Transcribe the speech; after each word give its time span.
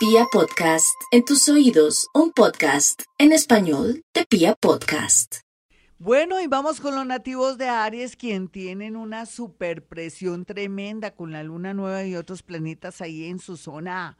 Pia 0.00 0.24
Podcast, 0.32 0.98
en 1.10 1.26
tus 1.26 1.46
oídos, 1.50 2.08
un 2.14 2.32
podcast 2.32 3.02
en 3.18 3.32
español 3.32 4.02
de 4.14 4.24
Pia 4.24 4.54
Podcast. 4.54 5.40
Bueno, 5.98 6.40
y 6.40 6.46
vamos 6.46 6.80
con 6.80 6.94
los 6.94 7.04
nativos 7.04 7.58
de 7.58 7.68
Aries, 7.68 8.16
quien 8.16 8.48
tienen 8.48 8.96
una 8.96 9.26
superpresión 9.26 10.46
tremenda 10.46 11.14
con 11.14 11.32
la 11.32 11.42
luna 11.42 11.74
nueva 11.74 12.02
y 12.06 12.16
otros 12.16 12.42
planetas 12.42 13.02
ahí 13.02 13.26
en 13.26 13.40
su 13.40 13.58
zona 13.58 14.16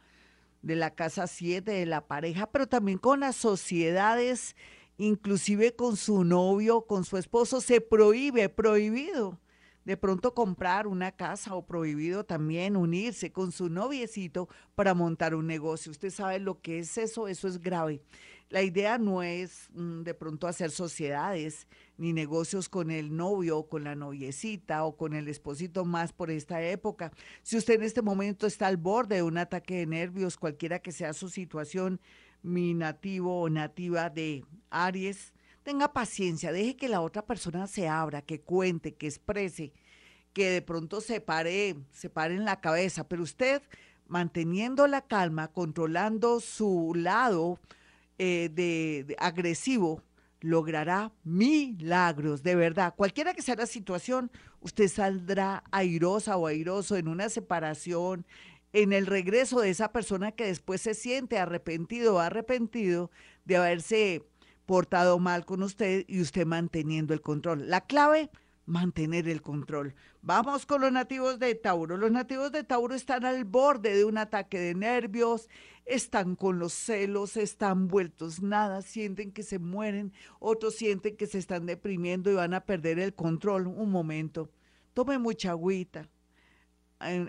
de 0.61 0.77
la 0.77 0.91
casa 0.91 1.27
7 1.27 1.71
de 1.71 1.87
la 1.87 2.07
pareja, 2.07 2.51
pero 2.51 2.67
también 2.67 2.99
con 2.99 3.21
las 3.21 3.37
sociedades, 3.37 4.57
inclusive 4.99 5.75
con 5.75 5.97
su 5.97 6.25
novio, 6.25 6.83
con 6.83 7.07
su 7.07 7.17
esposo, 7.17 7.63
se 7.63 7.81
prohíbe, 7.81 8.51
prohibido 8.51 9.41
de 9.85 9.97
pronto 9.97 10.35
comprar 10.35 10.87
una 10.87 11.13
casa 11.13 11.55
o 11.55 11.67
prohibido 11.67 12.25
también 12.25 12.77
unirse 12.77 13.33
con 13.33 13.53
su 13.53 13.69
noviecito 13.69 14.49
para 14.75 14.95
montar 14.95 15.35
un 15.35 15.47
negocio. 15.47 15.91
Usted 15.91 16.11
sabe 16.11 16.39
lo 16.39 16.61
que 16.61 16.79
es 16.81 16.99
eso, 16.99 17.29
eso 17.29 17.49
es 17.49 17.61
grave. 17.61 18.03
La 18.51 18.63
idea 18.63 18.99
no 18.99 19.23
es 19.23 19.69
mm, 19.75 20.03
de 20.03 20.13
pronto 20.13 20.49
hacer 20.49 20.73
sociedades 20.73 21.69
ni 21.97 22.13
negocios 22.13 22.69
con 22.69 22.91
el 22.91 23.17
novio 23.17 23.59
o 23.59 23.69
con 23.69 23.85
la 23.85 23.95
noviecita 23.95 24.85
o 24.85 24.97
con 24.97 25.15
el 25.15 25.29
esposito 25.29 25.85
más 25.85 26.13
por 26.13 26.31
esta 26.31 26.61
época. 26.61 27.13
Si 27.43 27.57
usted 27.57 27.75
en 27.75 27.85
este 27.85 28.03
momento 28.03 28.47
está 28.47 28.67
al 28.67 28.77
borde 28.77 29.17
de 29.17 29.23
un 29.23 29.39
ataque 29.39 29.77
de 29.77 29.87
nervios, 29.87 30.37
cualquiera 30.37 30.81
que 30.81 30.91
sea 30.91 31.13
su 31.13 31.29
situación, 31.29 32.01
mi 32.43 32.75
nativo 32.75 33.41
o 33.41 33.49
nativa 33.49 34.11
de 34.11 34.45
Aries, 34.71 35.33
tenga 35.63 35.93
paciencia, 35.93 36.53
deje 36.53 36.77
que 36.77 36.89
la 36.89 37.01
otra 37.01 37.25
persona 37.27 37.67
se 37.67 37.89
abra, 37.89 38.23
que 38.23 38.41
cuente, 38.41 38.95
que 38.95 39.07
exprese, 39.07 39.73
que 40.33 40.51
de 40.51 40.63
pronto 40.63 41.01
se 41.01 41.21
pare, 41.21 41.77
se 41.91 42.11
pare 42.11 42.35
en 42.35 42.45
la 42.45 42.61
cabeza, 42.61 43.09
pero 43.09 43.23
usted 43.23 43.63
manteniendo 44.07 44.87
la 44.87 45.03
calma, 45.03 45.49
controlando 45.49 46.41
su 46.41 46.93
lado 46.97 47.59
eh, 48.19 48.51
de, 48.53 49.17
agresivo, 49.19 50.03
logrará 50.41 51.13
milagros, 51.23 52.43
de 52.43 52.55
verdad. 52.55 52.95
Cualquiera 52.97 53.35
que 53.35 53.43
sea 53.43 53.55
la 53.55 53.67
situación, 53.67 54.31
usted 54.61 54.89
saldrá 54.89 55.63
airosa 55.71 56.37
o 56.37 56.47
airoso 56.47 56.97
en 56.97 57.09
una 57.09 57.29
separación, 57.29 58.27
en 58.73 58.93
el 58.93 59.07
regreso 59.07 59.61
de 59.61 59.71
esa 59.71 59.93
persona 59.93 60.33
que 60.33 60.47
después 60.47 60.81
se 60.81 60.95
siente 60.95 61.39
arrepentido 61.39 62.17
o 62.17 62.19
arrepentido 62.19 63.11
de 63.45 63.57
haberse 63.57 64.25
portado 64.71 65.19
mal 65.19 65.45
con 65.45 65.65
usted 65.65 66.05
y 66.07 66.21
usted 66.21 66.47
manteniendo 66.47 67.13
el 67.13 67.21
control. 67.21 67.69
La 67.69 67.81
clave, 67.81 68.31
mantener 68.67 69.27
el 69.29 69.43
control. 69.43 69.97
Vamos 70.23 70.65
con 70.65 70.81
los 70.81 70.93
nativos 70.93 71.41
de 71.41 71.57
Tauro. 71.57 71.97
Los 71.97 72.13
nativos 72.13 72.53
de 72.53 72.63
Tauro 72.63 72.95
están 72.95 73.25
al 73.25 73.45
borde 73.45 73.97
de 73.97 74.05
un 74.05 74.17
ataque 74.17 74.61
de 74.61 74.77
nervios, 74.77 75.49
están 75.87 76.37
con 76.37 76.61
los 76.61 76.73
celos, 76.73 77.37
están 77.37 77.89
vueltos 77.89 78.43
nada, 78.43 78.81
sienten 78.83 79.33
que 79.33 79.43
se 79.43 79.59
mueren, 79.59 80.13
otros 80.39 80.77
sienten 80.77 81.17
que 81.17 81.27
se 81.27 81.39
están 81.39 81.67
deprimiendo 81.67 82.31
y 82.31 82.35
van 82.35 82.55
a 82.55 82.65
perder 82.65 83.01
el 83.01 83.13
control. 83.13 83.67
Un 83.67 83.91
momento, 83.91 84.53
tome 84.95 85.19
mucha 85.19 85.51
agüita. 85.51 86.09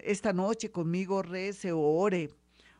Esta 0.03 0.31
noche 0.31 0.69
conmigo 0.69 1.23
rece 1.23 1.71
o 1.71 1.79
ore, 1.79 2.29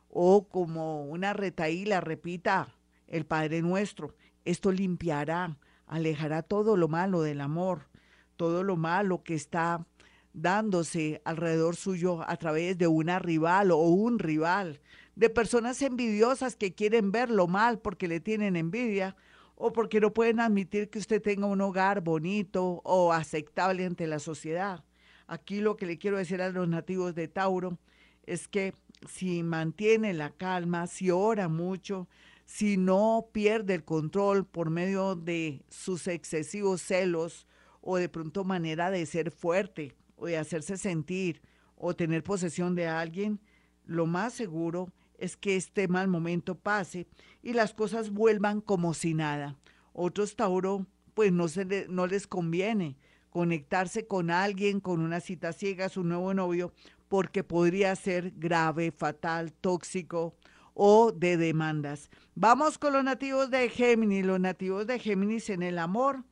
o 0.08 0.48
como 0.48 1.06
una 1.06 1.34
retaíla 1.34 2.00
repita 2.00 2.76
el 3.12 3.26
Padre 3.26 3.62
Nuestro 3.62 4.16
esto 4.46 4.72
limpiará, 4.72 5.58
alejará 5.86 6.42
todo 6.42 6.76
lo 6.78 6.88
malo 6.88 7.22
del 7.22 7.42
amor, 7.42 7.90
todo 8.38 8.64
lo 8.64 8.76
malo 8.76 9.24
que 9.24 9.36
está 9.36 9.86
dándose 10.34 11.22
alrededor 11.26 11.76
suyo 11.76 12.28
a 12.28 12.38
través 12.38 12.78
de 12.78 12.88
una 12.88 13.20
rival 13.20 13.72
o 13.72 13.78
un 13.78 14.18
rival, 14.18 14.80
de 15.16 15.30
personas 15.30 15.82
envidiosas 15.82 16.56
que 16.56 16.74
quieren 16.74 17.12
verlo 17.12 17.48
mal 17.48 17.80
porque 17.80 18.08
le 18.08 18.20
tienen 18.20 18.56
envidia 18.56 19.16
o 19.56 19.74
porque 19.74 20.00
no 20.00 20.14
pueden 20.14 20.40
admitir 20.40 20.90
que 20.90 21.00
usted 21.00 21.22
tenga 21.22 21.46
un 21.46 21.62
hogar 21.62 22.02
bonito 22.02 22.82
o 22.84 23.14
aceptable 23.14 23.86
ante 23.86 24.08
la 24.08 24.20
sociedad. 24.20 24.84
Aquí 25.28 25.62
lo 25.62 25.76
que 25.76 25.86
le 25.86 26.00
quiero 26.00 26.18
decir 26.18 26.42
a 26.42 26.50
los 26.50 26.68
nativos 26.68 27.14
de 27.14 27.28
Tauro 27.28 27.78
es 28.26 28.48
que 28.48 28.74
si 29.08 29.44
mantiene 29.44 30.14
la 30.14 30.32
calma, 30.32 30.88
si 30.88 31.12
ora 31.12 31.48
mucho, 31.48 32.08
si 32.54 32.76
no 32.76 33.30
pierde 33.32 33.76
el 33.76 33.86
control 33.86 34.46
por 34.46 34.70
medio 34.70 35.16
de 35.16 35.64
sus 35.70 36.06
excesivos 36.08 36.82
celos 36.82 37.48
o 37.80 37.96
de 37.96 38.10
pronto 38.10 38.44
manera 38.44 38.92
de 38.92 39.06
ser 39.06 39.32
fuerte 39.32 39.96
o 40.18 40.26
de 40.26 40.38
hacerse 40.38 40.76
sentir 40.76 41.42
o 41.78 41.96
tener 41.96 42.24
posesión 42.24 42.76
de 42.76 42.88
alguien, 42.88 43.40
lo 43.86 44.06
más 44.06 44.34
seguro 44.34 44.92
es 45.18 45.38
que 45.38 45.56
este 45.56 45.88
mal 45.88 46.10
momento 46.10 46.56
pase 46.56 47.08
y 47.42 47.54
las 47.54 47.74
cosas 47.74 48.10
vuelvan 48.10 48.60
como 48.60 48.94
si 48.94 49.14
nada. 49.14 49.56
Otros 49.94 50.36
Tauro, 50.36 50.88
pues 51.14 51.32
no, 51.32 51.48
se 51.48 51.88
no 51.88 52.06
les 52.06 52.28
conviene 52.28 52.98
conectarse 53.30 54.08
con 54.08 54.30
alguien, 54.30 54.82
con 54.82 55.00
una 55.00 55.22
cita 55.22 55.54
ciega, 55.54 55.88
su 55.88 56.04
nuevo 56.04 56.34
novio, 56.34 56.74
porque 57.08 57.46
podría 57.46 57.96
ser 57.96 58.34
grave, 58.36 58.92
fatal, 58.92 59.54
tóxico 59.54 60.36
o 60.74 61.12
de 61.12 61.38
demandas. 61.38 62.10
Vamos 62.36 62.78
con 62.78 62.94
los 62.94 63.04
nativos 63.04 63.50
de 63.50 63.70
Géminis. 63.70 64.26
Los 64.26 64.40
nativos 64.40 64.88
de 64.88 65.00
Géminis 65.00 65.50
en 65.50 65.64
el 65.64 65.78
amor 65.78 66.24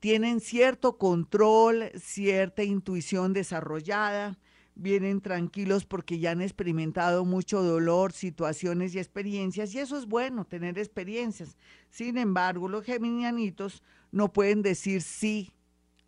tienen 0.00 0.40
cierto 0.40 0.98
control, 0.98 1.90
cierta 1.96 2.64
intuición 2.64 3.32
desarrollada, 3.32 4.38
vienen 4.74 5.20
tranquilos 5.20 5.84
porque 5.84 6.18
ya 6.18 6.32
han 6.32 6.40
experimentado 6.40 7.24
mucho 7.24 7.62
dolor, 7.62 8.12
situaciones 8.12 8.94
y 8.94 8.98
experiencias, 8.98 9.74
y 9.74 9.78
eso 9.78 9.96
es 9.96 10.06
bueno, 10.06 10.44
tener 10.44 10.78
experiencias. 10.78 11.56
Sin 11.90 12.18
embargo, 12.18 12.68
los 12.68 12.84
geminianitos 12.84 13.82
no 14.10 14.32
pueden 14.32 14.62
decir 14.62 15.02
sí 15.02 15.52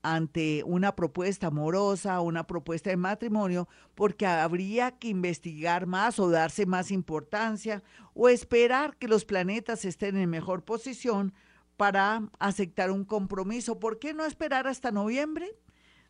ante 0.04 0.62
una 0.66 0.94
propuesta 0.94 1.46
amorosa, 1.46 2.20
una 2.20 2.46
propuesta 2.46 2.90
de 2.90 2.98
matrimonio, 2.98 3.68
porque 3.94 4.26
habría 4.26 4.92
que 4.98 5.08
investigar 5.08 5.86
más 5.86 6.18
o 6.18 6.28
darse 6.28 6.66
más 6.66 6.90
importancia 6.90 7.82
o 8.12 8.28
esperar 8.28 8.98
que 8.98 9.08
los 9.08 9.24
planetas 9.24 9.86
estén 9.86 10.18
en 10.18 10.28
mejor 10.28 10.62
posición 10.62 11.32
para 11.78 12.28
aceptar 12.38 12.90
un 12.90 13.06
compromiso. 13.06 13.80
¿Por 13.80 13.98
qué 13.98 14.12
no 14.12 14.26
esperar 14.26 14.66
hasta 14.66 14.92
noviembre? 14.92 15.56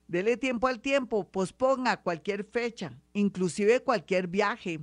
Dele 0.08 0.36
tiempo 0.36 0.66
al 0.66 0.80
tiempo, 0.80 1.30
posponga 1.30 2.02
cualquier 2.02 2.44
fecha, 2.44 2.92
inclusive 3.12 3.80
cualquier 3.80 4.26
viaje 4.26 4.80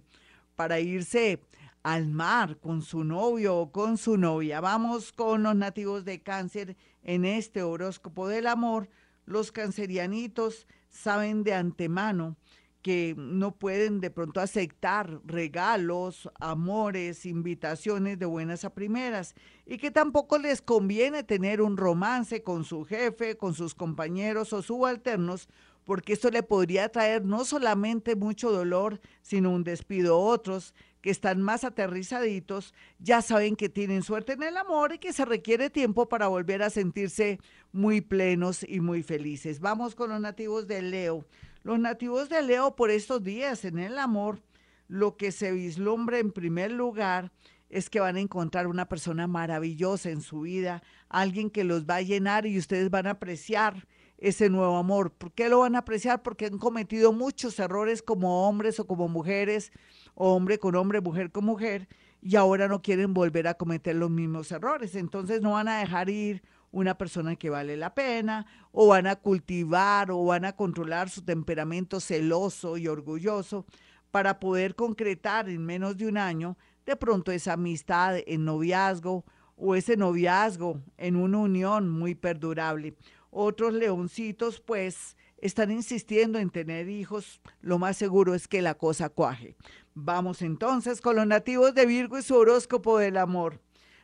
para 0.55 0.79
irse 0.79 1.41
al 1.83 2.07
mar 2.07 2.59
con 2.59 2.81
su 2.81 3.03
novio 3.03 3.57
o 3.57 3.72
con 3.73 3.97
su 3.97 4.16
novia. 4.16 4.61
Vamos 4.61 5.11
con 5.11 5.43
los 5.43 5.55
nativos 5.55 6.05
de 6.05 6.22
cáncer 6.22 6.78
en 7.03 7.25
este 7.25 7.61
horóscopo 7.61 8.29
del 8.29 8.47
amor 8.47 8.88
los 9.25 9.51
cancerianitos 9.51 10.67
saben 10.89 11.43
de 11.43 11.53
antemano 11.53 12.35
que 12.81 13.13
no 13.17 13.55
pueden 13.55 14.01
de 14.01 14.09
pronto 14.09 14.41
aceptar 14.41 15.21
regalos, 15.25 16.29
amores, 16.39 17.25
invitaciones 17.25 18.17
de 18.17 18.25
buenas 18.25 18.65
a 18.65 18.73
primeras 18.73 19.35
y 19.65 19.77
que 19.77 19.91
tampoco 19.91 20.39
les 20.39 20.61
conviene 20.61 21.23
tener 21.23 21.61
un 21.61 21.77
romance 21.77 22.41
con 22.41 22.63
su 22.63 22.83
jefe, 22.85 23.37
con 23.37 23.53
sus 23.53 23.75
compañeros 23.75 24.51
o 24.53 24.61
subalternos, 24.61 25.47
porque 25.83 26.13
esto 26.13 26.29
le 26.31 26.43
podría 26.43 26.89
traer 26.89 27.23
no 27.23 27.45
solamente 27.45 28.15
mucho 28.15 28.51
dolor, 28.51 28.99
sino 29.21 29.51
un 29.51 29.63
despido 29.63 30.15
a 30.15 30.19
otros 30.19 30.73
que 31.01 31.09
están 31.09 31.41
más 31.41 31.63
aterrizaditos, 31.63 32.73
ya 33.00 33.22
saben 33.22 33.56
que 33.56 33.69
tienen 33.69 34.03
suerte 34.03 34.34
en 34.34 34.44
el 34.44 34.57
amor 34.57 34.94
y 34.94 35.00
que 35.00 35.13
se 35.13 35.25
requiere 35.25 35.69
tiempo 35.69 36.07
para 36.07 36.28
volver 36.28 36.63
a 36.63 36.69
sentirse 36.69 37.39
muy 37.72 38.01
plenos 38.01 38.63
y 38.67 38.79
muy 38.79 39.03
felices. 39.03 39.59
Vamos 39.59 39.95
con 39.95 40.09
los 40.11 40.22
nativos 40.22 40.67
de 40.67 40.81
Leo. 40.81 41.25
Los 41.63 41.79
nativos 41.79 42.29
de 42.29 42.41
Leo 42.41 42.75
por 42.75 42.91
estos 42.91 43.23
días 43.23 43.66
en 43.66 43.79
el 43.79 44.00
amor, 44.00 44.41
lo 44.88 45.17
que 45.17 45.31
se 45.31 45.51
vislumbra 45.51 46.20
en 46.20 46.31
primer 46.31 46.72
lugar 46.72 47.31
es 47.70 47.90
que 47.90 47.99
van 47.99 48.17
a 48.17 48.20
encontrar 48.20 48.67
una 48.67 48.87
persona 48.90 49.28
maravillosa 49.28 50.09
en 50.09 50.22
su 50.22 50.41
vida, 50.41 50.84
alguien 51.08 51.49
que 51.49 51.64
los 51.64 51.85
va 51.85 51.96
a 51.96 52.02
llenar 52.02 52.46
y 52.46 52.58
ustedes 52.58 52.90
van 52.90 53.08
a 53.08 53.11
apreciar 53.11 53.87
ese 54.22 54.50
nuevo 54.50 54.78
amor. 54.78 55.12
¿Por 55.12 55.34
qué 55.34 55.50
lo 55.50 55.59
van 55.59 55.76
a 55.76 55.79
apreciar? 55.79 56.23
Porque 56.23 56.46
han 56.46 56.58
cometido 56.58 57.12
muchos 57.12 57.59
errores 57.59 58.02
como 58.02 58.47
hombres 58.47 58.79
o 58.79 58.88
como 58.88 59.09
mujeres 59.09 59.73
hombre 60.16 60.59
con 60.59 60.76
hombre, 60.76 61.02
mujer 61.02 61.32
con 61.32 61.46
mujer, 61.46 61.88
y 62.22 62.35
ahora 62.35 62.68
no 62.68 62.82
quieren 62.82 63.14
volver 63.14 63.47
a 63.47 63.56
cometer 63.56 63.96
los 63.96 64.12
mismos 64.12 64.52
errores. 64.52 64.96
Entonces 64.96 65.41
no 65.41 65.53
van 65.53 65.68
a 65.68 65.79
dejar 65.79 66.09
ir 66.09 66.44
una 66.72 66.97
persona 66.97 67.35
que 67.35 67.50
vale 67.50 67.76
la 67.76 67.94
pena, 67.94 68.46
o 68.72 68.88
van 68.88 69.08
a 69.08 69.18
cultivar 69.18 70.12
o 70.12 70.23
van 70.23 70.46
a 70.46 70.56
controlar 70.56 71.09
su 71.09 71.23
temperamento 71.23 72.00
celoso 72.00 72.78
y 72.78 72.88
orgulloso 72.88 73.66
para 74.12 74.40
poder 74.40 74.76
concretar 74.76 75.50
en 75.50 75.66
menos 75.66 75.97
de 75.97 76.08
un 76.08 76.18
año 76.18 76.58
de 76.85 76.96
pronto 76.96 77.32
esa 77.32 77.53
amistad 77.53 78.18
en 78.26 78.46
noviazgo 78.46 79.26
o 79.58 79.76
ese 79.76 79.97
noviazgo 79.97 80.82
en 80.97 81.16
una 81.16 81.40
unión 81.40 81.90
muy 81.90 82.16
perdurable. 82.16 82.96
Otros 83.31 83.73
leoncitos 83.73 84.59
pues 84.59 85.16
están 85.37 85.72
insistiendo 85.72 86.37
en 86.37 86.49
tener 86.49 86.87
hijos, 86.89 87.41
lo 87.61 87.79
más 87.79 87.97
seguro 87.97 88.35
es 88.35 88.47
que 88.47 88.61
la 88.61 88.75
cosa 88.75 89.09
cuaje. 89.09 89.55
Vamos 89.93 90.41
entonces 90.41 91.01
con 91.01 91.16
los 91.16 91.25
nativos 91.25 91.73
de 91.73 91.85
Virgo 91.85 92.17
y 92.17 92.22
su 92.22 92.35
horóscopo 92.35 92.97
del 92.97 93.17
amor. 93.17 93.59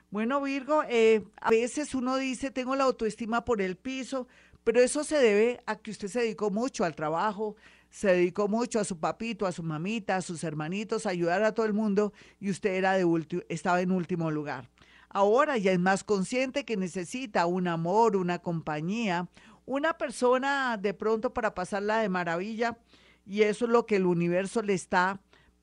Bueno, 0.09 0.41
Virgo, 0.41 0.83
eh, 0.88 1.24
a 1.41 1.50
veces 1.50 1.94
uno 1.94 2.15
dice, 2.15 2.50
tengo 2.50 2.75
la 2.75 2.85
autoestima 2.85 3.44
por 3.44 3.62
el 3.62 3.75
piso, 3.75 4.27
pero 4.63 4.81
eso 4.81 5.03
se 5.03 5.18
debe 5.18 5.62
a 5.65 5.75
que 5.75 5.91
usted 5.91 6.07
se 6.07 6.21
dedicó 6.21 6.50
mucho 6.50 6.85
al 6.85 6.95
trabajo, 6.95 7.57
se 7.89 8.07
dedicó 8.07 8.47
mucho 8.47 8.80
a 8.80 8.85
su 8.85 8.97
papito, 9.00 9.45
a 9.45 9.51
su 9.51 9.63
mamita, 9.63 10.15
a 10.15 10.21
sus 10.21 10.44
hermanitos, 10.44 11.06
a 11.06 11.09
ayudar 11.09 11.44
a 11.44 11.53
todo 11.53 11.65
el 11.65 11.73
mundo 11.73 12.13
y 12.39 12.50
usted 12.50 12.73
era 12.75 12.94
de 12.94 13.06
estaba 13.50 13.81
en 13.81 13.91
último 13.91 14.31
lugar. 14.31 14.69
Ahora 15.09 15.57
ya 15.57 15.71
es 15.71 15.80
más 15.80 16.04
consciente 16.04 16.65
que 16.65 16.77
necesita 16.77 17.45
un 17.45 17.68
amor, 17.68 18.15
una 18.15 18.39
compañía, 18.39 19.27
una 19.65 19.98
persona 19.98 20.77
de 20.77 20.94
pronto 20.94 21.33
para 21.33 21.54
pasarla 21.54 22.00
de 22.00 22.09
maravilla 22.09 22.77
y 23.25 23.42
eso 23.44 23.65
es 23.65 23.71
lo 23.71 23.86
que 23.86 23.98
el 23.98 24.06
universo 24.06 24.62
le 24.62 24.74
está 24.74 25.19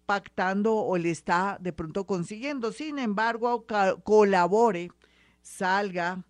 pactando 0.06 0.75
o 0.76 0.96
le 0.99 1.11
está 1.11 1.56
de 1.61 1.73
pronto 1.73 2.06
consiguiendo. 2.06 2.73
Sin 2.73 2.99
embargo, 2.99 3.67
colabore, 4.05 4.91
salga, 5.41 6.25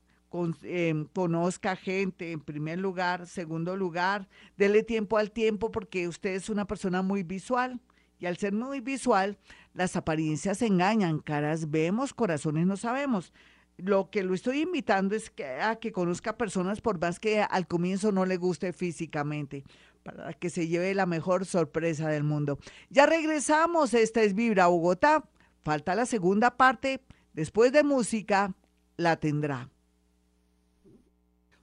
em, 0.62 1.06
conozca 1.06 1.76
gente 1.76 2.32
en 2.32 2.40
primer 2.40 2.78
lugar, 2.78 3.26
segundo 3.26 3.76
lugar, 3.76 4.28
dele 4.56 4.82
tiempo 4.82 5.19
al 5.19 5.31
tiempo 5.31 5.70
porque 5.70 6.08
usted 6.08 6.31
es 6.31 6.49
una 6.49 6.66
persona 6.66 7.02
muy 7.02 7.22
visual 7.22 7.81
y 8.19 8.26
al 8.26 8.37
ser 8.37 8.52
muy 8.52 8.81
visual, 8.81 9.38
las 9.75 9.97
apariencias 9.97 10.62
engañan, 10.62 11.19
caras 11.19 11.71
vemos, 11.71 12.15
corazones 12.15 12.67
no 12.67 12.76
sabemos. 12.76 13.32
Lo 13.76 14.09
que 14.09 14.23
lo 14.23 14.35
estoy 14.35 14.61
invitando 14.61 15.17
es 15.17 15.31
que, 15.31 15.44
a 15.61 15.76
que 15.76 15.91
conozca 15.91 16.38
personas 16.38 16.81
por 16.81 17.00
más 17.00 17.19
que 17.19 17.43
al 17.43 17.67
comienzo 17.67 18.12
no 18.12 18.25
le 18.25 18.37
guste 18.37 18.73
físicamente, 18.73 19.65
para 20.05 20.32
que 20.32 20.49
se 20.49 20.69
lleve 20.69 20.94
la 20.94 21.06
mejor 21.06 21.44
sorpresa 21.44 22.09
del 22.09 22.23
mundo. 22.23 22.59
Ya 22.88 23.06
regresamos, 23.06 23.93
esta 23.93 24.23
es 24.23 24.35
Vibra 24.35 24.69
Bogotá. 24.69 25.29
Falta 25.65 25.97
la 25.97 26.06
segunda 26.06 26.56
parte, 26.56 27.00
después 27.32 27.73
de 27.73 27.82
música, 27.82 28.55
la 28.97 29.17
tendrá. 29.17 29.71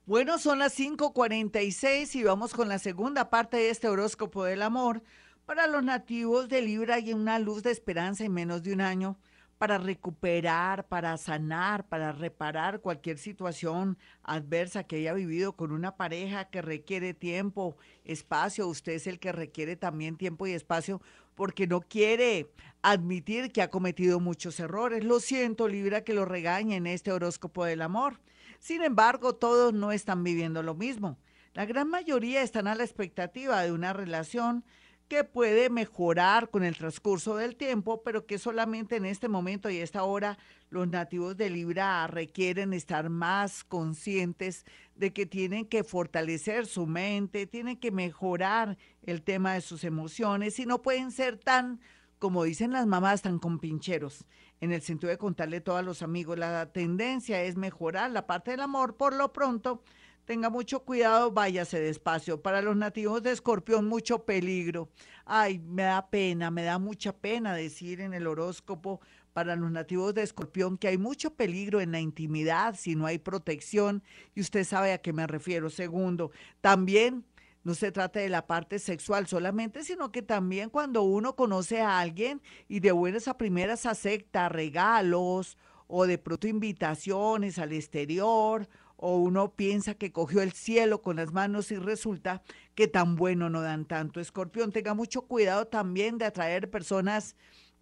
Bueno, 0.04 0.38
son 0.38 0.58
las 0.58 0.74
5:46 0.74 2.16
y 2.16 2.24
vamos 2.24 2.52
con 2.52 2.68
la 2.68 2.78
segunda 2.78 3.30
parte 3.30 3.56
de 3.56 3.70
este 3.70 3.88
horóscopo 3.88 4.44
del 4.44 4.60
amor. 4.60 5.02
Para 5.46 5.66
los 5.66 5.82
nativos 5.82 6.48
de 6.48 6.62
Libra 6.62 6.94
hay 6.94 7.12
una 7.12 7.38
luz 7.38 7.64
de 7.64 7.72
esperanza 7.72 8.24
en 8.24 8.32
menos 8.32 8.62
de 8.62 8.72
un 8.72 8.80
año 8.80 9.18
para 9.58 9.76
recuperar, 9.76 10.86
para 10.86 11.16
sanar, 11.16 11.88
para 11.88 12.12
reparar 12.12 12.80
cualquier 12.80 13.18
situación 13.18 13.98
adversa 14.22 14.84
que 14.84 14.96
haya 14.96 15.12
vivido 15.12 15.54
con 15.54 15.72
una 15.72 15.96
pareja 15.96 16.46
que 16.46 16.62
requiere 16.62 17.12
tiempo, 17.12 17.76
espacio. 18.04 18.68
Usted 18.68 18.92
es 18.92 19.06
el 19.06 19.18
que 19.18 19.32
requiere 19.32 19.76
también 19.76 20.16
tiempo 20.16 20.46
y 20.46 20.52
espacio 20.52 21.02
porque 21.34 21.66
no 21.66 21.80
quiere 21.80 22.50
admitir 22.82 23.52
que 23.52 23.62
ha 23.62 23.70
cometido 23.70 24.20
muchos 24.20 24.58
errores. 24.60 25.04
Lo 25.04 25.18
siento, 25.18 25.68
Libra, 25.68 26.02
que 26.02 26.14
lo 26.14 26.24
regañe 26.24 26.76
en 26.76 26.86
este 26.86 27.10
horóscopo 27.10 27.64
del 27.64 27.82
amor. 27.82 28.20
Sin 28.60 28.82
embargo, 28.82 29.34
todos 29.34 29.72
no 29.72 29.90
están 29.90 30.22
viviendo 30.22 30.62
lo 30.62 30.74
mismo. 30.74 31.18
La 31.54 31.66
gran 31.66 31.88
mayoría 31.88 32.42
están 32.42 32.66
a 32.66 32.74
la 32.74 32.84
expectativa 32.84 33.60
de 33.62 33.72
una 33.72 33.92
relación 33.92 34.64
que 35.12 35.24
puede 35.24 35.68
mejorar 35.68 36.48
con 36.48 36.64
el 36.64 36.74
transcurso 36.74 37.36
del 37.36 37.54
tiempo, 37.54 38.02
pero 38.02 38.24
que 38.24 38.38
solamente 38.38 38.96
en 38.96 39.04
este 39.04 39.28
momento 39.28 39.68
y 39.68 39.76
esta 39.76 40.04
hora 40.04 40.38
los 40.70 40.88
nativos 40.88 41.36
de 41.36 41.50
Libra 41.50 42.06
requieren 42.06 42.72
estar 42.72 43.10
más 43.10 43.62
conscientes 43.62 44.64
de 44.94 45.12
que 45.12 45.26
tienen 45.26 45.66
que 45.66 45.84
fortalecer 45.84 46.64
su 46.64 46.86
mente, 46.86 47.46
tienen 47.46 47.76
que 47.76 47.90
mejorar 47.90 48.78
el 49.02 49.20
tema 49.20 49.52
de 49.52 49.60
sus 49.60 49.84
emociones 49.84 50.58
y 50.58 50.64
no 50.64 50.80
pueden 50.80 51.10
ser 51.12 51.36
tan, 51.36 51.82
como 52.18 52.44
dicen 52.44 52.72
las 52.72 52.86
mamás, 52.86 53.20
tan 53.20 53.38
compincheros, 53.38 54.24
en 54.62 54.72
el 54.72 54.80
sentido 54.80 55.10
de 55.10 55.18
contarle 55.18 55.58
a 55.58 55.64
todos 55.64 55.84
los 55.84 56.00
amigos. 56.00 56.38
La 56.38 56.72
tendencia 56.72 57.42
es 57.42 57.58
mejorar 57.58 58.12
la 58.12 58.26
parte 58.26 58.52
del 58.52 58.60
amor 58.60 58.96
por 58.96 59.12
lo 59.12 59.30
pronto 59.34 59.82
Tenga 60.24 60.50
mucho 60.50 60.84
cuidado, 60.84 61.32
váyase 61.32 61.80
despacio. 61.80 62.40
Para 62.42 62.62
los 62.62 62.76
nativos 62.76 63.24
de 63.24 63.32
Escorpión, 63.32 63.88
mucho 63.88 64.24
peligro. 64.24 64.88
Ay, 65.24 65.58
me 65.58 65.82
da 65.82 66.08
pena, 66.10 66.50
me 66.52 66.62
da 66.62 66.78
mucha 66.78 67.12
pena 67.12 67.56
decir 67.56 68.00
en 68.00 68.14
el 68.14 68.28
horóscopo 68.28 69.00
para 69.32 69.56
los 69.56 69.72
nativos 69.72 70.14
de 70.14 70.22
Escorpión 70.22 70.78
que 70.78 70.86
hay 70.86 70.96
mucho 70.96 71.34
peligro 71.34 71.80
en 71.80 71.90
la 71.90 71.98
intimidad 71.98 72.76
si 72.78 72.94
no 72.94 73.06
hay 73.06 73.18
protección. 73.18 74.04
Y 74.36 74.42
usted 74.42 74.62
sabe 74.62 74.92
a 74.92 74.98
qué 74.98 75.12
me 75.12 75.26
refiero. 75.26 75.70
Segundo, 75.70 76.30
también 76.60 77.24
no 77.64 77.74
se 77.74 77.90
trata 77.90 78.20
de 78.20 78.28
la 78.28 78.46
parte 78.46 78.78
sexual 78.78 79.26
solamente, 79.26 79.82
sino 79.82 80.12
que 80.12 80.22
también 80.22 80.70
cuando 80.70 81.02
uno 81.02 81.34
conoce 81.34 81.80
a 81.80 81.98
alguien 81.98 82.40
y 82.68 82.78
de 82.78 82.92
buenas 82.92 83.26
a 83.26 83.36
primeras 83.36 83.86
acepta 83.86 84.48
regalos 84.48 85.58
o 85.88 86.06
de 86.06 86.18
pronto 86.18 86.46
invitaciones 86.46 87.58
al 87.58 87.72
exterior 87.72 88.68
o 89.04 89.16
uno 89.16 89.56
piensa 89.56 89.94
que 89.94 90.12
cogió 90.12 90.42
el 90.42 90.52
cielo 90.52 91.02
con 91.02 91.16
las 91.16 91.32
manos 91.32 91.72
y 91.72 91.76
resulta 91.76 92.40
que 92.76 92.86
tan 92.86 93.16
bueno 93.16 93.50
no 93.50 93.60
dan 93.60 93.84
tanto. 93.84 94.20
Escorpión, 94.20 94.70
tenga 94.70 94.94
mucho 94.94 95.22
cuidado 95.22 95.66
también 95.66 96.18
de 96.18 96.24
atraer 96.24 96.70
personas 96.70 97.34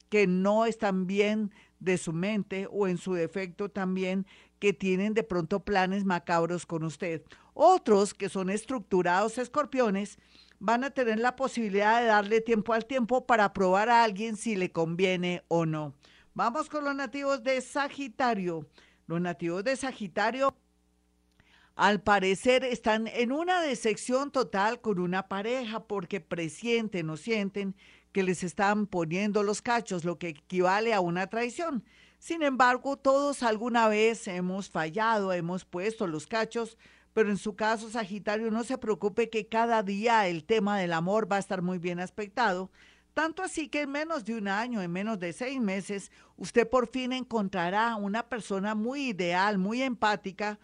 que 0.09 0.27
no 0.27 0.65
están 0.65 1.07
bien 1.07 1.53
de 1.79 1.99
su 1.99 2.15
mente 2.15 2.67
o 2.71 2.89
en 2.89 2.97
su 2.97 3.13
defecto 3.13 3.69
también 3.69 4.27
que 4.59 4.73
tienen 4.73 5.13
de 5.13 5.23
pronto 5.23 5.61
planes 5.61 6.07
macabros 6.07 6.65
con 6.65 6.85
usted. 6.85 7.23
Otros 7.53 8.15
que 8.15 8.31
son 8.31 8.49
estructurados 8.49 9.37
escorpiones 9.37 10.19
van 10.59 10.85
a 10.85 10.91
tener 10.91 11.19
la 11.19 11.37
posibilidad 11.37 12.01
de 12.01 12.07
darle 12.07 12.41
tiempo 12.41 12.73
al 12.73 12.87
tiempo 12.87 13.27
para 13.27 13.53
probar 13.53 13.91
a 13.91 14.05
alguien 14.05 14.37
si 14.37 14.57
le 14.57 14.73
conviene 14.73 15.45
o 15.49 15.67
no. 15.67 15.95
Vamos 16.33 16.71
con 16.71 16.83
los 16.83 16.95
nativos 16.95 17.43
de 17.43 17.61
Sagitario. 17.61 18.67
Los 19.07 19.21
nativos 19.21 19.65
de 19.65 19.77
Sagitario 19.77 20.57
al 21.77 22.03
parecer 22.03 22.65
están 22.65 23.07
en 23.07 23.33
una 23.33 23.63
decepción 23.63 24.31
total 24.31 24.81
con 24.81 24.99
una 24.99 25.29
pareja 25.29 25.85
porque 25.85 26.21
presienten 26.21 27.09
o 27.11 27.17
sienten 27.17 27.75
que 28.13 28.23
les 28.23 28.43
están 28.43 28.87
poniendo 28.87 29.43
los 29.43 29.63
cachos, 29.63 30.05
lo 30.05 30.19
que 30.19 30.29
equivale 30.29 30.93
a 30.93 31.01
una 31.01 31.29
traición. 31.29 31.85
Sin 32.19 32.43
embargo, 32.43 32.97
todos 32.97 33.43
alguna 33.43 33.89
vez 33.89 34.29
hemos 34.29 34.69
fallado, 34.69 35.33
hemos 35.33 35.65
puesto 35.65 36.07
los 36.07 36.27
cachos, 36.27 36.77
pero 37.15 37.31
en 37.31 37.39
su 37.39 37.57
caso, 37.57 37.89
Sagitario, 37.89 38.51
no 38.51 38.63
se 38.63 38.79
preocupe 38.79 39.31
que 39.31 39.49
cada 39.49 39.83
día 39.83 40.29
el 40.29 40.45
tema 40.45 40.79
del 40.79 40.93
amor 40.93 41.31
va 41.31 41.37
a 41.37 41.41
estar 41.41 41.63
muy 41.63 41.79
bien 41.79 41.99
aspectado. 41.99 42.71
Tanto 43.15 43.43
así 43.43 43.69
que 43.69 43.83
en 43.83 43.91
menos 43.91 44.25
de 44.25 44.35
un 44.35 44.49
año, 44.49 44.83
en 44.83 44.93
menos 44.93 45.19
de 45.19 45.33
seis 45.33 45.61
meses, 45.61 46.13
usted 46.37 46.69
por 46.69 46.89
fin 46.89 47.13
encontrará 47.13 47.97
una 47.97 48.29
persona 48.29 48.75
muy 48.75 49.09
ideal, 49.09 49.59
muy 49.59 49.83
empática, 49.83 50.59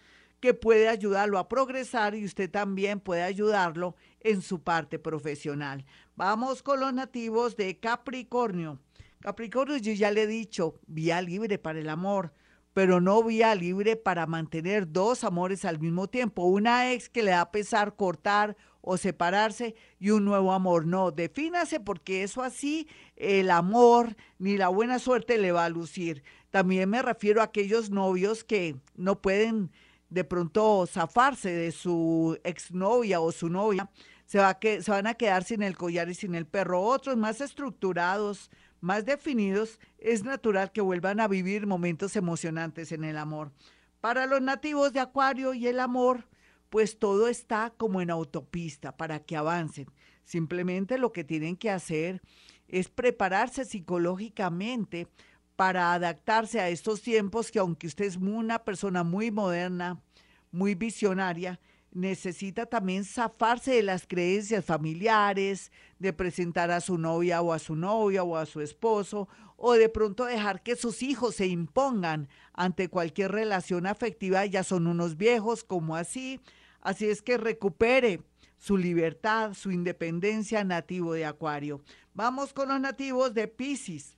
que 0.46 0.54
puede 0.54 0.88
ayudarlo 0.88 1.40
a 1.40 1.48
progresar 1.48 2.14
y 2.14 2.24
usted 2.24 2.48
también 2.48 3.00
puede 3.00 3.24
ayudarlo 3.24 3.96
en 4.20 4.42
su 4.42 4.62
parte 4.62 4.96
profesional. 4.96 5.84
Vamos 6.14 6.62
con 6.62 6.78
los 6.78 6.94
nativos 6.94 7.56
de 7.56 7.80
Capricornio. 7.80 8.78
Capricornio, 9.18 9.76
yo 9.78 9.92
ya 9.92 10.12
le 10.12 10.22
he 10.22 10.26
dicho, 10.28 10.78
vía 10.86 11.20
libre 11.20 11.58
para 11.58 11.80
el 11.80 11.88
amor, 11.88 12.32
pero 12.74 13.00
no 13.00 13.24
vía 13.24 13.56
libre 13.56 13.96
para 13.96 14.28
mantener 14.28 14.92
dos 14.92 15.24
amores 15.24 15.64
al 15.64 15.80
mismo 15.80 16.06
tiempo. 16.06 16.44
Una 16.44 16.92
ex 16.92 17.08
que 17.08 17.24
le 17.24 17.32
da 17.32 17.50
pesar 17.50 17.96
cortar 17.96 18.56
o 18.80 18.96
separarse 18.96 19.74
y 19.98 20.10
un 20.10 20.24
nuevo 20.24 20.52
amor. 20.52 20.86
No, 20.86 21.10
defínase 21.10 21.80
porque 21.80 22.22
eso 22.22 22.44
así 22.44 22.86
el 23.16 23.50
amor 23.50 24.14
ni 24.38 24.56
la 24.56 24.68
buena 24.68 25.00
suerte 25.00 25.38
le 25.38 25.50
va 25.50 25.64
a 25.64 25.70
lucir. 25.70 26.22
También 26.50 26.88
me 26.88 27.02
refiero 27.02 27.40
a 27.40 27.46
aquellos 27.46 27.90
novios 27.90 28.44
que 28.44 28.76
no 28.94 29.20
pueden 29.20 29.72
de 30.08 30.24
pronto 30.24 30.86
zafarse 30.86 31.50
de 31.50 31.72
su 31.72 32.38
exnovia 32.44 33.20
o 33.20 33.32
su 33.32 33.48
novia, 33.48 33.90
se, 34.24 34.38
va 34.38 34.58
que, 34.58 34.82
se 34.82 34.90
van 34.90 35.06
a 35.06 35.14
quedar 35.14 35.44
sin 35.44 35.62
el 35.62 35.76
collar 35.76 36.08
y 36.08 36.14
sin 36.14 36.34
el 36.34 36.46
perro. 36.46 36.82
Otros 36.82 37.16
más 37.16 37.40
estructurados, 37.40 38.50
más 38.80 39.04
definidos, 39.04 39.78
es 39.98 40.24
natural 40.24 40.72
que 40.72 40.80
vuelvan 40.80 41.20
a 41.20 41.28
vivir 41.28 41.66
momentos 41.66 42.16
emocionantes 42.16 42.92
en 42.92 43.04
el 43.04 43.16
amor. 43.16 43.52
Para 44.00 44.26
los 44.26 44.40
nativos 44.40 44.92
de 44.92 45.00
Acuario 45.00 45.54
y 45.54 45.66
el 45.66 45.80
amor, 45.80 46.28
pues 46.70 46.98
todo 46.98 47.28
está 47.28 47.72
como 47.76 48.00
en 48.00 48.10
autopista 48.10 48.96
para 48.96 49.20
que 49.20 49.36
avancen. 49.36 49.86
Simplemente 50.24 50.98
lo 50.98 51.12
que 51.12 51.24
tienen 51.24 51.56
que 51.56 51.70
hacer 51.70 52.20
es 52.68 52.88
prepararse 52.88 53.64
psicológicamente 53.64 55.08
para 55.56 55.94
adaptarse 55.94 56.60
a 56.60 56.68
estos 56.68 57.02
tiempos 57.02 57.50
que 57.50 57.58
aunque 57.58 57.86
usted 57.86 58.04
es 58.04 58.16
una 58.16 58.60
persona 58.60 59.02
muy 59.02 59.30
moderna, 59.30 60.00
muy 60.52 60.74
visionaria, 60.74 61.58
necesita 61.90 62.66
también 62.66 63.04
zafarse 63.04 63.72
de 63.72 63.82
las 63.82 64.06
creencias 64.06 64.64
familiares, 64.64 65.72
de 65.98 66.12
presentar 66.12 66.70
a 66.70 66.82
su 66.82 66.98
novia 66.98 67.40
o 67.40 67.54
a 67.54 67.58
su 67.58 67.74
novia 67.74 68.22
o 68.22 68.36
a 68.36 68.44
su 68.44 68.60
esposo, 68.60 69.28
o 69.56 69.72
de 69.72 69.88
pronto 69.88 70.26
dejar 70.26 70.62
que 70.62 70.76
sus 70.76 71.02
hijos 71.02 71.36
se 71.36 71.46
impongan 71.46 72.28
ante 72.52 72.88
cualquier 72.88 73.32
relación 73.32 73.86
afectiva, 73.86 74.44
ya 74.44 74.62
son 74.62 74.86
unos 74.86 75.16
viejos 75.16 75.64
como 75.64 75.96
así, 75.96 76.38
así 76.82 77.06
es 77.06 77.22
que 77.22 77.38
recupere 77.38 78.20
su 78.58 78.76
libertad, 78.76 79.54
su 79.54 79.70
independencia 79.70 80.64
nativo 80.64 81.14
de 81.14 81.24
Acuario. 81.24 81.80
Vamos 82.12 82.52
con 82.52 82.68
los 82.68 82.80
nativos 82.80 83.32
de 83.32 83.48
Pisces. 83.48 84.16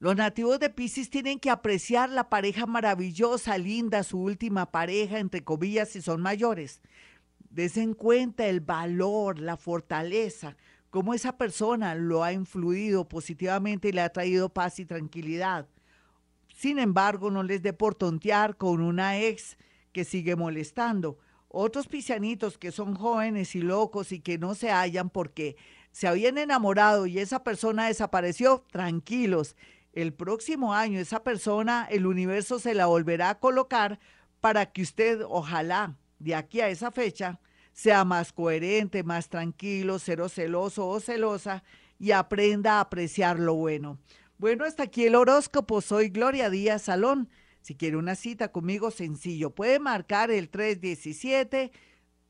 Los 0.00 0.16
nativos 0.16 0.58
de 0.58 0.70
Pisces 0.70 1.08
tienen 1.08 1.38
que 1.38 1.50
apreciar 1.50 2.10
la 2.10 2.28
pareja 2.28 2.66
maravillosa, 2.66 3.56
linda, 3.58 4.02
su 4.02 4.20
última 4.20 4.70
pareja, 4.70 5.18
entre 5.18 5.44
comillas, 5.44 5.90
si 5.90 6.02
son 6.02 6.20
mayores. 6.20 6.82
Desen 7.50 7.94
cuenta 7.94 8.46
el 8.46 8.60
valor, 8.60 9.38
la 9.38 9.56
fortaleza, 9.56 10.56
cómo 10.90 11.14
esa 11.14 11.38
persona 11.38 11.94
lo 11.94 12.24
ha 12.24 12.32
influido 12.32 13.08
positivamente 13.08 13.88
y 13.88 13.92
le 13.92 14.00
ha 14.00 14.12
traído 14.12 14.48
paz 14.48 14.78
y 14.80 14.84
tranquilidad. 14.84 15.68
Sin 16.54 16.78
embargo, 16.78 17.30
no 17.30 17.42
les 17.42 17.62
dé 17.62 17.72
por 17.72 17.94
tontear 17.94 18.56
con 18.56 18.80
una 18.80 19.18
ex 19.18 19.56
que 19.92 20.04
sigue 20.04 20.36
molestando. 20.36 21.18
Otros 21.48 21.86
piscianitos 21.86 22.58
que 22.58 22.72
son 22.72 22.94
jóvenes 22.94 23.54
y 23.54 23.60
locos 23.60 24.10
y 24.12 24.20
que 24.20 24.38
no 24.38 24.54
se 24.56 24.70
hallan 24.70 25.08
porque 25.08 25.56
se 25.92 26.08
habían 26.08 26.36
enamorado 26.36 27.06
y 27.06 27.20
esa 27.20 27.44
persona 27.44 27.86
desapareció, 27.86 28.64
tranquilos. 28.72 29.54
El 29.94 30.12
próximo 30.12 30.74
año 30.74 30.98
esa 30.98 31.22
persona, 31.22 31.86
el 31.88 32.06
universo 32.06 32.58
se 32.58 32.74
la 32.74 32.86
volverá 32.86 33.30
a 33.30 33.38
colocar 33.38 34.00
para 34.40 34.72
que 34.72 34.82
usted, 34.82 35.20
ojalá, 35.28 35.96
de 36.18 36.34
aquí 36.34 36.60
a 36.60 36.68
esa 36.68 36.90
fecha, 36.90 37.38
sea 37.72 38.04
más 38.04 38.32
coherente, 38.32 39.04
más 39.04 39.28
tranquilo, 39.28 40.00
cero 40.00 40.28
celoso 40.28 40.88
o 40.88 40.98
celosa 40.98 41.62
y 42.00 42.10
aprenda 42.10 42.78
a 42.78 42.80
apreciar 42.80 43.38
lo 43.38 43.54
bueno. 43.54 44.00
Bueno, 44.36 44.64
hasta 44.64 44.82
aquí 44.82 45.06
el 45.06 45.14
horóscopo. 45.14 45.80
Soy 45.80 46.08
Gloria 46.08 46.50
Díaz 46.50 46.82
Salón. 46.82 47.28
Si 47.60 47.76
quiere 47.76 47.96
una 47.96 48.16
cita 48.16 48.50
conmigo, 48.50 48.90
sencillo. 48.90 49.54
Puede 49.54 49.78
marcar 49.78 50.32
el 50.32 50.50
317. 50.50 51.70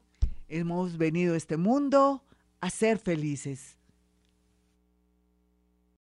hemos 0.48 0.98
venido 0.98 1.34
a 1.34 1.36
este 1.36 1.56
mundo 1.56 2.24
a 2.60 2.70
ser 2.70 2.98
felices. 2.98 3.79